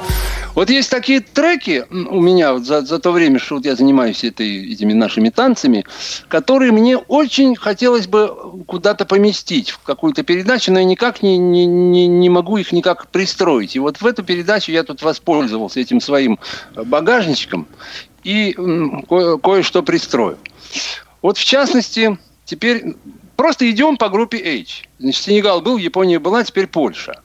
[0.55, 4.25] Вот есть такие треки у меня вот за, за то время, что вот я занимаюсь
[4.25, 5.85] этой, этими нашими танцами,
[6.29, 8.35] которые мне очень хотелось бы
[8.67, 13.09] куда-то поместить в какую-то передачу, но я никак не, не, не, не могу их никак
[13.09, 13.77] пристроить.
[13.77, 16.39] И вот в эту передачу я тут воспользовался этим своим
[16.75, 17.67] багажничком
[18.25, 20.39] и м, кое- кое-что пристрою.
[21.21, 22.17] Вот в частности,
[22.47, 22.95] теперь
[23.37, 24.85] просто идем по группе H.
[24.99, 27.21] Значит, Сенегал был, Япония была, теперь Польша.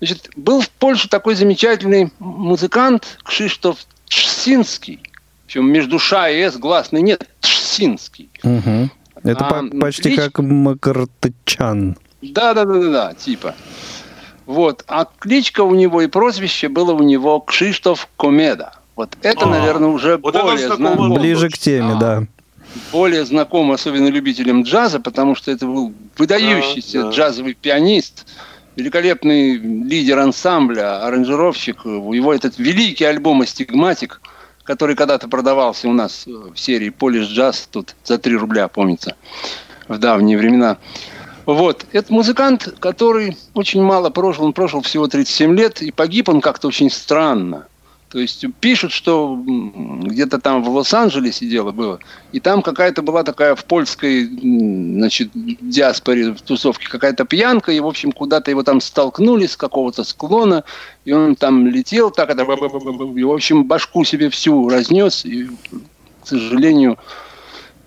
[0.00, 3.78] Значит, был в Польше такой замечательный музыкант Кшиштоф
[4.08, 5.00] Тшсинский.
[5.46, 7.26] Причем между Ша и С гласный нет.
[7.40, 8.30] Тшсинский.
[8.42, 8.90] Мгм.
[9.24, 11.96] Это А, по- почти клич- как Макартычан.
[12.22, 13.54] Да, да, да, да, да, типа.
[14.46, 14.84] Вот.
[14.88, 18.72] А кличка у него и прозвище было у него Кшиштоф Комеда.
[18.96, 20.88] Вот это, А, наверное, уже вот более знакомо.
[20.88, 21.18] знакомо.
[21.20, 22.20] Ближе к теме, Да.
[22.20, 22.26] да.
[22.92, 27.10] более знаком, особенно любителям джаза, потому что это был выдающийся Да, да.
[27.16, 28.26] джазовый пианист,
[28.78, 31.84] великолепный лидер ансамбля, аранжировщик.
[31.84, 34.20] Его этот великий альбом «Астигматик»,
[34.62, 39.16] который когда-то продавался у нас э, в серии «Полиш джаз», тут за 3 рубля, помнится,
[39.88, 40.78] в давние времена.
[41.44, 41.86] Вот.
[41.92, 44.44] Это музыкант, который очень мало прожил.
[44.44, 47.66] Он прожил всего 37 лет, и погиб он как-то очень странно.
[48.10, 52.00] То есть пишут, что где-то там в Лос-Анджелесе дело было,
[52.32, 57.86] и там какая-то была такая в польской, значит, диаспоре, в тусовке какая-то пьянка, и, в
[57.86, 60.64] общем, куда-то его там столкнули с какого-то склона,
[61.04, 66.26] и он там летел, так это, и, в общем, башку себе всю разнес, и, к
[66.26, 66.98] сожалению,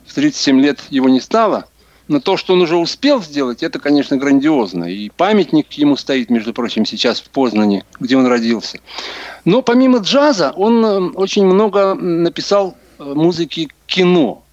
[0.06, 1.66] в 37 лет его не стало.
[2.12, 4.84] Но то, что он уже успел сделать, это, конечно, грандиозно.
[4.84, 8.82] И памятник ему стоит, между прочим, сейчас в Познане, где он родился.
[9.45, 14.43] Но помимо джаза, он э, очень много написал э, музыки кино.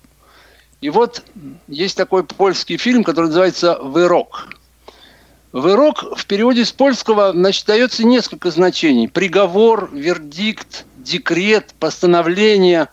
[0.81, 1.25] И вот
[1.67, 4.51] есть такой польский фильм, который называется «Вырок».
[5.51, 9.09] «Вырок» в переводе с польского значит, дается несколько значений.
[9.09, 12.87] Приговор, вердикт, декрет, постановление.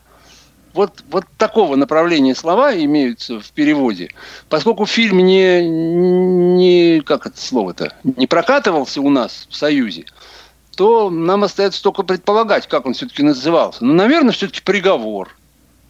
[0.76, 4.12] Вот, вот такого направления слова имеются в переводе.
[4.50, 10.04] Поскольку фильм не, не как это слово-то, не прокатывался у нас в Союзе,
[10.76, 13.86] то нам остается только предполагать, как он все-таки назывался.
[13.86, 15.34] Ну, наверное, все-таки приговор.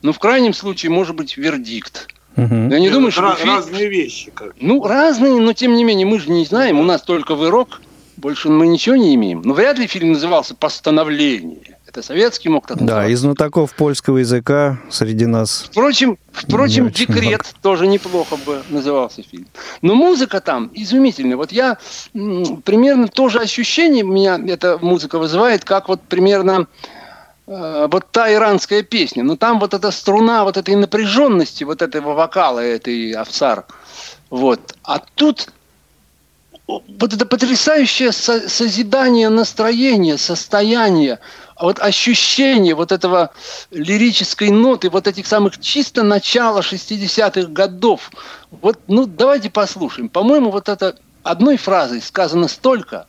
[0.04, 2.08] Ну, в крайнем случае, может быть, вердикт.
[2.36, 2.70] Мгм.
[2.70, 4.30] Я не думаю, что Ra- фильм- разные вещи.
[4.30, 4.54] Как.
[4.62, 7.82] Ну, разные, но тем не менее, мы же не знаем, у нас только вырок,
[8.18, 9.42] больше мы ничего не имеем.
[9.44, 11.75] Но вряд ли фильм назывался «Постановление».
[11.96, 15.64] Это советский мог так Да, из знатоков польского языка среди нас.
[15.72, 19.48] Впрочем, впрочем декрет тоже неплохо бы назывался фильм.
[19.82, 21.38] Но музыка там изумительная.
[21.38, 21.78] Вот я
[22.12, 26.68] примерно то же ощущение меня эта музыка вызывает, как вот примерно
[27.48, 29.24] э, вот та иранская песня.
[29.24, 33.64] Но там вот эта струна вот этой напряженности, вот этого вокала, этой овсар.
[34.30, 34.76] Вот.
[34.84, 35.48] А тут
[36.68, 41.20] вот это потрясающее со- созидание настроения, состояния,
[41.56, 43.32] а вот ощущение вот этого
[43.72, 48.12] лирической ноты, вот этих самых чисто начала 60-х годов.
[48.52, 50.10] Вот, ну, давайте послушаем.
[50.10, 53.08] По-моему, вот это одной фразой сказано столько.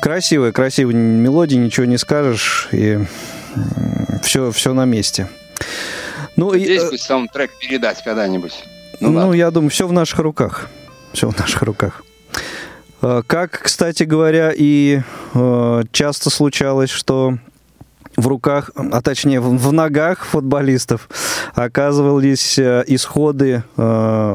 [0.00, 3.00] Красивая, красивая мелодия, ничего не скажешь, и
[4.22, 5.28] все, все на месте.
[6.36, 8.64] Ну, и, Здесь э, бы саундтрек передать когда-нибудь.
[9.00, 9.34] Ну, ну, ладно.
[9.34, 10.68] я думаю, все в наших руках.
[11.12, 12.04] Все в наших руках.
[13.02, 15.00] Э, Как, кстати говоря, и
[15.34, 17.38] э, часто случалось, что
[18.16, 21.08] в руках, а точнее в, ногах футболистов
[21.54, 23.62] оказывались исходы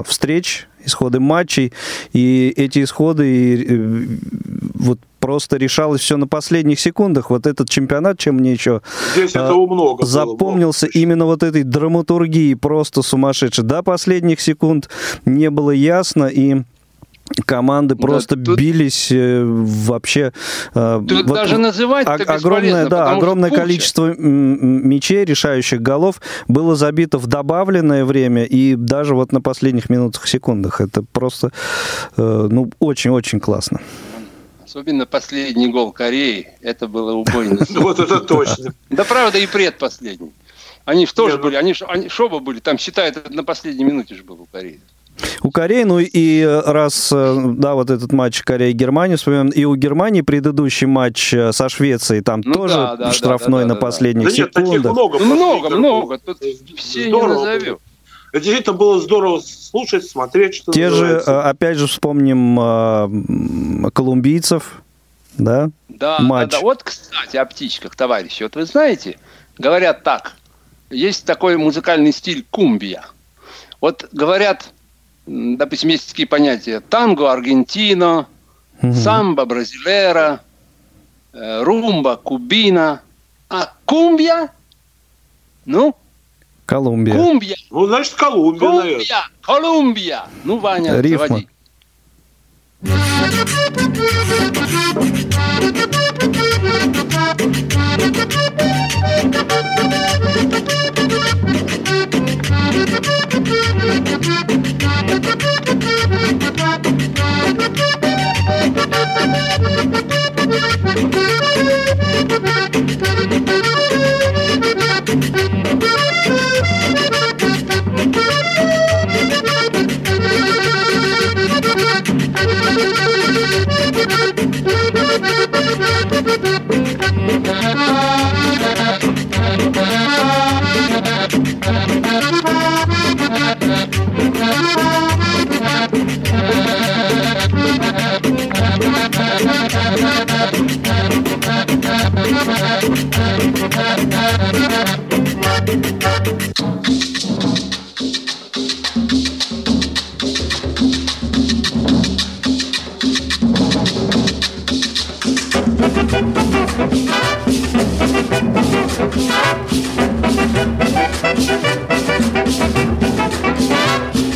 [0.05, 1.73] встреч, исходы матчей,
[2.13, 4.07] и эти исходы э,
[4.75, 7.29] вот просто решалось все на последних секундах.
[7.29, 8.81] Вот этот чемпионат, чем мне еще
[9.15, 10.99] Здесь а, этого много было, запомнился много.
[10.99, 13.63] именно вот этой драматургией просто сумасшедшей.
[13.63, 14.89] До последних секунд
[15.25, 16.63] не было ясно, и
[17.45, 20.33] команды Да, просто тут- бились э, вообще...
[20.75, 23.61] э, Тут вот даже называть о- это огромное, да, огромное куча.
[23.61, 26.19] количество м, мячей, решающих голов,
[26.49, 30.81] было забито в добавленное время и даже вот на последних минутах, секундах.
[30.81, 31.51] Это просто,
[32.17, 33.79] э, ну, очень-очень классно.
[34.73, 36.47] Особенно последний гол Кореи.
[36.61, 37.59] Это было убойно.
[37.75, 38.73] Вот это точно.
[38.89, 40.31] Да правда и предпоследний.
[40.83, 41.75] Они же тоже ну- были, они
[42.09, 44.81] шоба были, там считают, это на последней минуте же был у Кореи.
[45.43, 50.21] У Кореи, ну и раз, э, да, вот этот матч Корея-Германия вспоминаем, и у Германии
[50.21, 53.79] предыдущий матч э, со Швецией, там Ну тоже да, да, да, штрафной да, да, на
[53.79, 53.79] да.
[53.85, 54.91] последних Да нет, таких секундах.
[54.93, 55.19] много.
[55.19, 56.39] Ну, много, последних много, тут
[56.77, 57.77] все не Здорово назовем.
[58.33, 61.31] Это действительно было здорово слушать, смотреть, что Те же, называется.
[61.31, 62.59] э, опять же, вспомним
[63.85, 64.81] э, колумбийцев,
[65.37, 66.49] да, Да, матч.
[66.49, 66.61] да, да.
[66.61, 68.41] Вот, кстати, о птичках, товарищи.
[68.43, 69.19] Вот вы знаете,
[69.59, 70.33] говорят так.
[70.89, 73.05] Есть такой музыкальный стиль кумбия.
[73.79, 74.73] Вот говорят,
[75.27, 76.79] допустим, есть такие понятия.
[76.79, 78.27] Танго аргентино,
[78.81, 78.95] Мгм.
[78.95, 80.41] самбо бразилера,
[81.33, 83.01] э, румба кубина.
[83.47, 84.49] А кумбия?
[85.65, 85.95] Ну,
[86.65, 87.13] Колумбия.
[87.15, 88.93] кумбия, Ну, значит, Колумбия, наверное.
[88.99, 90.23] кумбия, Колумбия.
[90.43, 91.27] Ну, Ваня, Рифма.
[91.27, 91.47] заводи.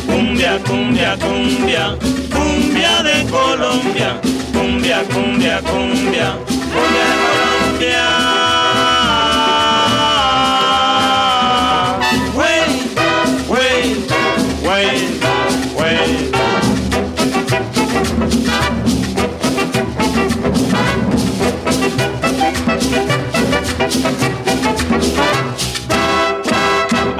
[0.06, 1.96] Cumbia, cumbia Cumbia,
[2.30, 4.20] Cumbia de Colombia,
[4.52, 7.08] cumbia, cumbia, cumbia, cumbia
[7.78, 8.37] Colombia.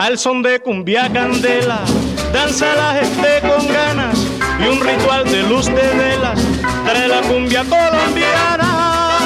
[0.09, 1.81] Al son de cumbia candela,
[2.33, 4.19] danza la gente con ganas
[4.59, 6.41] y un ritual de luz de velas
[6.87, 9.19] trae la cumbia colombiana.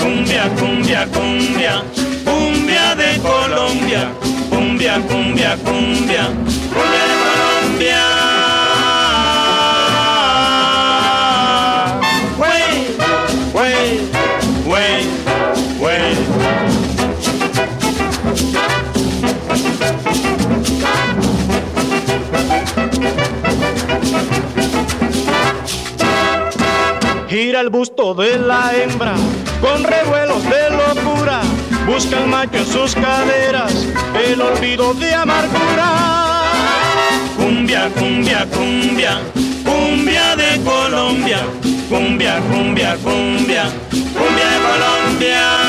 [0.00, 1.84] Cumbia, cumbia, cumbia,
[2.24, 4.10] cumbia de Colombia,
[4.50, 8.31] cumbia, cumbia, cumbia, cumbia de Colombia.
[27.42, 29.14] Gira el busto de la hembra
[29.60, 31.40] con revuelos de locura.
[31.88, 33.88] Busca el macho en sus caderas
[34.24, 36.44] el olvido de amargura.
[37.36, 39.20] Cumbia, cumbia, cumbia,
[39.64, 41.40] cumbia de Colombia,
[41.88, 45.61] cumbia, cumbia, cumbia, cumbia de Colombia.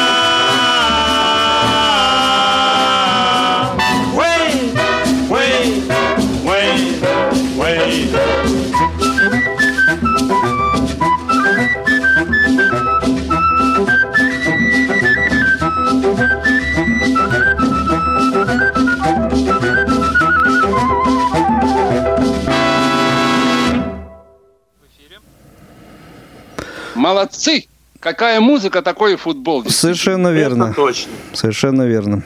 [27.04, 27.66] Молодцы!
[28.00, 29.66] Какая музыка, такой и футбол.
[29.66, 30.68] Совершенно верно.
[30.68, 31.12] Это точно.
[31.34, 32.24] Совершенно верно.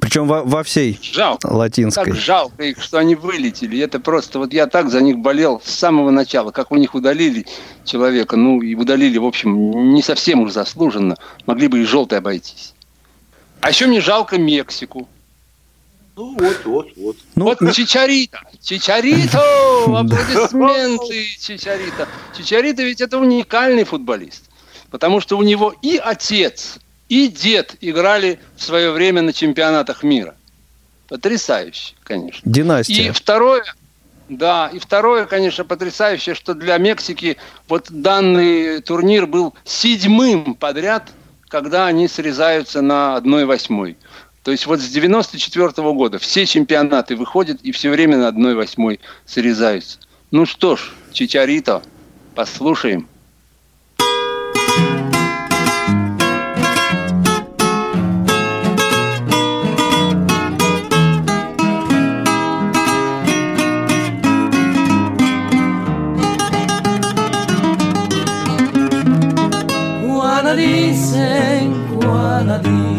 [0.00, 1.48] Причем во, во всей Жалко.
[1.48, 2.04] латинской.
[2.04, 3.80] Так жалко их, что они вылетели.
[3.80, 7.44] Это просто, вот я так за них болел с самого начала, как у них удалили
[7.84, 11.16] человека, ну и удалили, в общем, не совсем уж заслуженно.
[11.46, 12.74] Могли бы и желтой обойтись.
[13.62, 15.08] А еще мне жалко Мексику.
[16.18, 17.16] Ну вот, вот, вот.
[17.36, 19.38] Ну, вот м- Чичарито, Чичарито,
[19.86, 22.08] аплодисменты Чичарито.
[22.36, 24.50] Чичарито ведь это уникальный футболист,
[24.90, 30.34] потому что у него и отец, и дед играли в свое время на чемпионатах мира.
[31.08, 32.40] Потрясающе, конечно.
[32.48, 33.12] И династия.
[33.12, 33.62] второе,
[34.28, 37.36] да, и второе, конечно, потрясающее, что для Мексики
[37.68, 41.10] вот данный турнир был седьмым подряд,
[41.46, 43.94] когда они срезаются на 1-8.
[44.42, 49.98] То есть вот с 94 года все чемпионаты выходят и все время на 1-8 срезаются.
[50.30, 51.82] Ну что ж, Чичарито,
[52.34, 53.08] послушаем.
[70.48, 72.97] Juana dicen, Juana digo,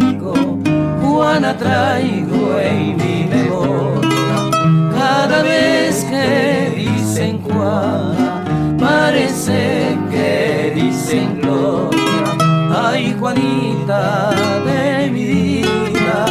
[1.58, 4.50] Traigo en mi memoria.
[4.97, 8.43] Cada vez que dicen Juana,
[8.80, 12.00] parece que dicen gloria.
[12.72, 14.30] Ay, Juanita
[14.66, 16.26] de mi vida,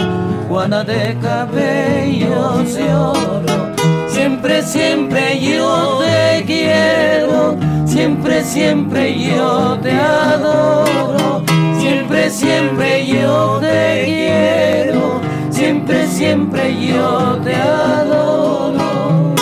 [0.48, 3.74] Juana de cabellos de oro.
[4.08, 7.56] Siempre, siempre yo te quiero,
[7.86, 11.42] siempre, siempre yo te adoro,
[11.88, 15.20] siempre, siempre yo te quiero,
[15.50, 19.34] siempre, siempre yo te adoro.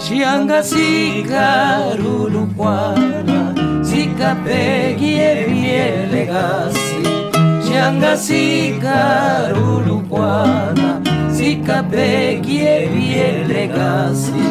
[0.00, 4.36] Xianga sika ruluquana, sika
[7.76, 10.88] nyanga sikarulukwana
[11.36, 14.42] sikapekie bielegasi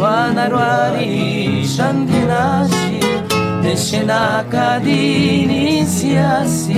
[0.00, 3.00] wana rwarisha ndinashi
[3.62, 6.76] neshenakadini siasi.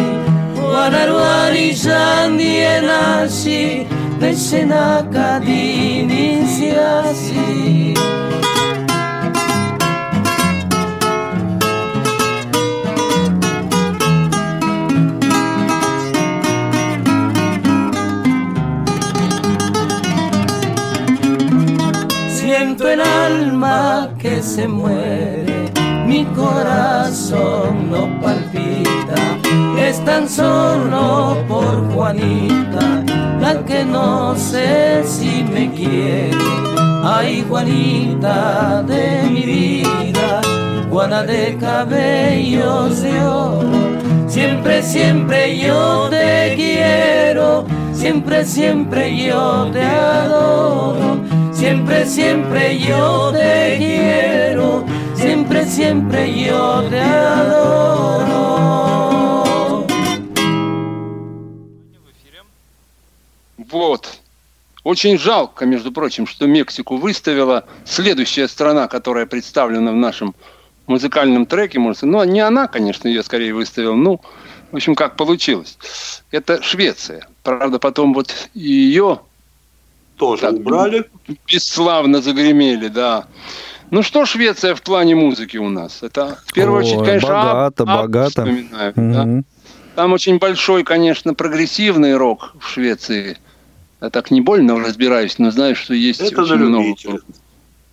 [0.74, 3.86] Wana rwarisha ndienashi
[4.20, 7.94] neshenakadini siasi.
[24.54, 25.72] Se muere,
[26.06, 29.38] mi corazón no palpita.
[29.78, 33.02] Es tan solo por Juanita,
[33.40, 36.36] la que no sé si me quiere.
[37.02, 40.42] Ay, Juanita de mi vida,
[40.90, 43.70] Juana de cabellos de oro.
[44.26, 51.31] Siempre, siempre yo te quiero, siempre, siempre yo te adoro.
[51.62, 54.84] Siempre, siempre yo te quiero,
[55.14, 58.26] siempre, siempre yo te adoro.
[63.70, 64.08] Вот.
[64.82, 70.34] Очень жалко, между прочим, что Мексику выставила следующая страна, которая представлена в нашем
[70.88, 74.20] музыкальном треке, может, ну, не она, конечно, ее скорее выставила, ну,
[74.72, 75.78] в общем, как получилось.
[76.32, 77.28] Это Швеция.
[77.44, 79.20] Правда, потом вот ее
[80.16, 81.04] Тоже Так, убрали.
[81.46, 83.26] бесславно загремели, да.
[83.90, 86.02] Ну что Швеция в плане музыки у нас?
[86.02, 88.28] Это в первую Ой, очередь, конечно, богато, Аб- богато.
[88.30, 89.24] вспоминаю, да.
[89.24, 89.44] Мгм.
[89.94, 93.36] Там очень большой, конечно, прогрессивный рок в Швеции.
[94.00, 96.42] Я так не больно разбираюсь, но знаю, что есть Это на
[96.80, 97.22] очень много.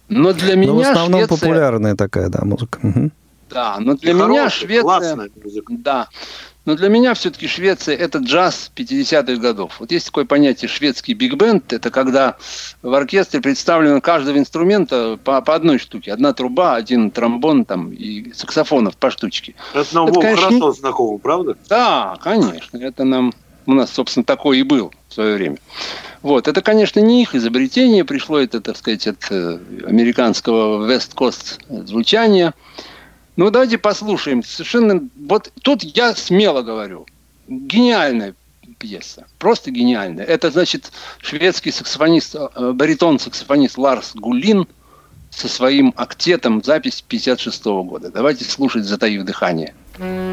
[0.07, 1.37] Но для Но меня в основном Швеция...
[1.37, 2.79] популярная такая, да, музыка.
[2.81, 3.11] Мгм.
[3.49, 4.81] Да, но для И меня хорошая, Швеция...
[4.81, 5.73] классная музыка.
[5.77, 6.07] Да.
[6.69, 9.77] Но для меня все-таки Швеция– это джаз 50-х годов.
[9.79, 11.73] Вот есть такое понятие шведский биг-бенд.
[11.73, 12.37] Это когда
[12.83, 16.13] в оркестре представлено каждого инструмента по, по одной штуке.
[16.13, 19.55] Одна труба, один тромбон там, и саксофонов по штучке.
[19.73, 21.57] Это нам Это, конечно, хорошо знакомо, правда?
[21.67, 22.77] Да, конечно.
[22.77, 23.33] Это нам
[23.65, 25.57] у нас, собственно, такой и был в свое время.
[26.21, 26.47] Вот.
[26.47, 28.05] Это, конечно, не их изобретение.
[28.05, 29.57] Пришло это, так сказать, от э,
[29.87, 32.53] американского West Coast звучания.
[33.35, 34.43] Ну, давайте послушаем.
[34.43, 35.07] Совершенно...
[35.27, 37.05] Вот тут я смело говорю.
[37.47, 38.35] Гениальная
[38.77, 39.25] пьеса.
[39.37, 40.25] Просто гениальная.
[40.25, 44.67] Это, значит, шведский саксофонист, э, баритон-саксофонист Ларс Гулин
[45.29, 48.11] со своим актетом запись 56 года.
[48.11, 49.73] Давайте слушать, затаив дыхание.
[49.97, 50.28] Thank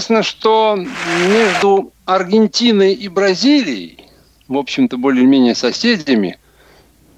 [0.00, 0.78] Известно, что
[1.28, 3.98] между Аргентиной и Бразилией,
[4.48, 6.38] в общем-то, более-менее соседями,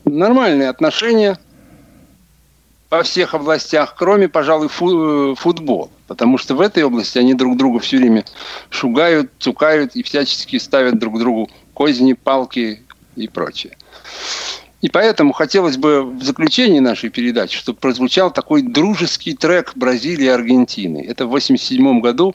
[0.04, 1.38] нормальные отношения
[2.90, 5.90] во всех областях, кроме, пожалуй, фу- футбола.
[6.08, 8.24] Потому что в этой области они друг друга все время
[8.68, 12.82] шугают, цукают и всячески ставят друг другу козни, палки
[13.14, 13.76] и прочее.
[14.82, 20.28] И поэтому хотелось бы в заключении нашей передачи, чтобы прозвучал такой дружеский трек Бразилии и
[20.28, 20.98] Аргентины.
[20.98, 22.34] Это в 1987 году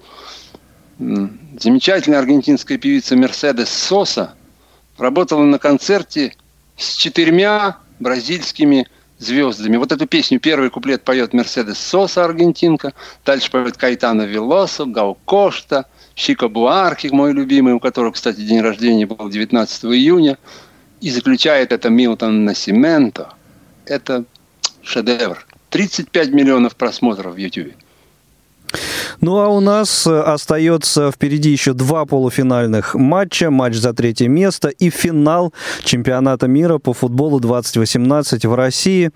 [0.97, 4.33] замечательная аргентинская певица Мерседес Соса
[4.97, 6.33] работала на концерте
[6.77, 8.87] с четырьмя бразильскими
[9.19, 9.77] звездами.
[9.77, 12.93] Вот эту песню, первый куплет поет Мерседес Соса, аргентинка,
[13.25, 15.85] дальше поет Кайтана Велосо, Гау Кошта,
[16.15, 20.37] Шико Буарки, мой любимый, у которого, кстати, день рождения был 19 июня,
[21.01, 23.33] и заключает это Милтон Насименто.
[23.85, 24.25] Это
[24.81, 25.45] шедевр.
[25.69, 27.73] 35 миллионов просмотров в YouTube.
[29.21, 33.49] Ну а у нас э, остается впереди еще два полуфинальных матча.
[33.49, 35.53] Матч за третье место и финал
[35.83, 39.11] чемпионата мира по футболу 2018 в России.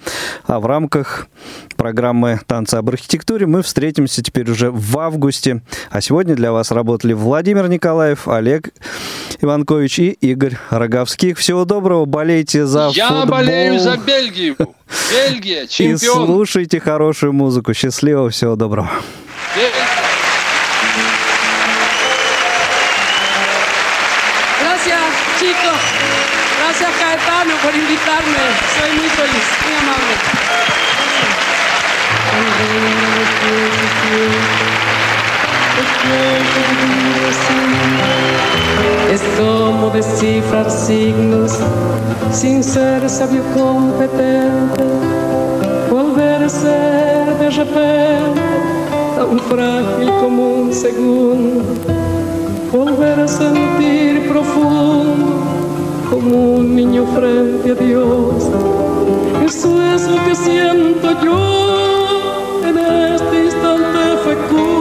[0.46, 1.28] А в рамках
[1.76, 5.62] программы «Танцы об архитектуре» мы встретимся теперь уже в августе.
[5.90, 8.70] А сегодня для вас работали Владимир Николаев, Олег
[9.42, 11.38] Иванкович и Игорь Роговских.
[11.38, 13.26] Всего доброго, болейте за Я футбол.
[13.28, 14.56] болею за Бельгию.
[15.12, 16.26] Бельгия, И чемпион.
[16.26, 17.74] слушайте хорошую музыку.
[17.74, 18.90] Счастливо, всего доброго.
[24.62, 25.02] Gracias,
[25.40, 25.82] chicos.
[26.58, 28.38] Gracias, Caetano, por invitarme.
[28.80, 30.16] Soy muy feliz, muy amable.
[39.12, 41.58] Es como descifrar signos
[42.32, 44.84] sin ser sabio competente.
[45.90, 48.32] Volver a ser de repente
[49.22, 51.62] tan frágil como un segundo
[52.72, 55.44] volver a sentir profundo
[56.10, 58.50] como un niño frente a Dios.
[59.46, 64.81] Eso es lo que siento yo en este instante fecundo.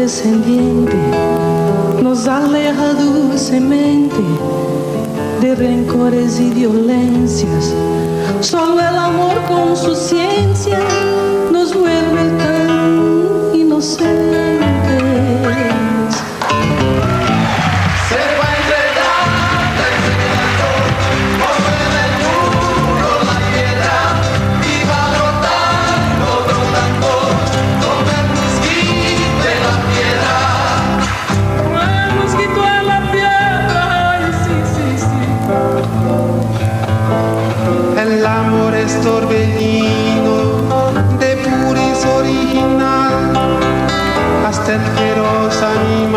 [0.00, 0.96] Descendiente
[2.02, 4.16] nos aleja dulcemente
[5.42, 7.74] de rencores y violencias.
[8.40, 10.78] Solo el amor con su ciencia
[11.52, 14.29] nos vuelve tan inocentes.
[38.90, 40.36] es torbellino
[41.20, 43.32] de puris original,
[44.46, 46.09] hasta el feroz animal.